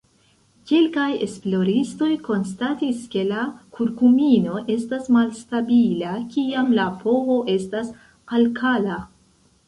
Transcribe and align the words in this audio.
Kelkaj 0.69 1.07
esploristoj 1.23 2.07
konstatis 2.27 3.01
ke 3.15 3.25
la 3.31 3.41
kurkumino 3.79 4.61
estas 4.75 5.09
malstabila 5.17 6.15
kiam 6.37 6.73
la 6.79 6.87
pH 7.03 7.37
estas 7.57 7.93
alkala. 8.39 8.97